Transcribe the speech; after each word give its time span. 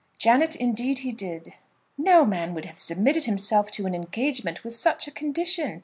"Janet, 0.17 0.55
indeed 0.55 0.97
he 1.05 1.11
did." 1.11 1.53
"No 1.95 2.25
man 2.25 2.55
would 2.55 2.65
have 2.65 2.79
submitted 2.79 3.25
himself 3.25 3.69
to 3.73 3.85
an 3.85 3.93
engagement 3.93 4.63
with 4.63 4.73
such 4.73 5.07
a 5.07 5.11
condition. 5.11 5.79